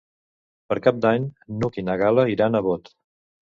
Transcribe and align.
Per 0.71 0.77
Cap 0.87 0.97
d'Any 1.07 1.27
n'Hug 1.59 1.79
i 1.83 1.85
na 1.91 1.99
Gal·la 2.05 2.27
iran 2.39 2.61
a 2.61 2.65
Bot. 2.71 2.93